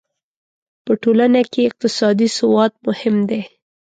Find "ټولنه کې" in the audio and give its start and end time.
1.03-1.67